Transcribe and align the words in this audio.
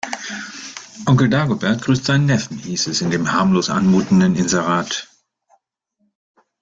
Onkel 1.05 1.29
Dagobert 1.29 1.83
grüßt 1.83 2.05
seinen 2.05 2.25
Neffen, 2.25 2.57
hieß 2.57 2.87
es 2.87 3.01
in 3.01 3.11
dem 3.11 3.31
harmlos 3.31 3.69
anmutenden 3.69 4.35
Inserat. 4.35 5.07